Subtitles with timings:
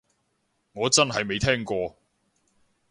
[0.71, 1.95] 我真係未聽過